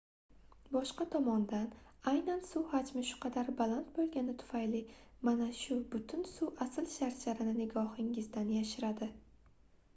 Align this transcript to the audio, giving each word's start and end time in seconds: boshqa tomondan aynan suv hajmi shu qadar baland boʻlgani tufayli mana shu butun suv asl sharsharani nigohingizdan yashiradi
boshqa 0.75 1.05
tomondan 1.15 1.65
aynan 2.11 2.39
suv 2.53 2.65
hajmi 2.71 3.03
shu 3.11 3.19
qadar 3.27 3.51
baland 3.61 3.91
boʻlgani 3.99 4.35
tufayli 4.43 4.81
mana 5.29 5.49
shu 5.61 5.77
butun 5.95 6.27
suv 6.33 6.65
asl 6.67 6.91
sharsharani 6.97 7.57
nigohingizdan 7.63 8.53
yashiradi 8.59 9.11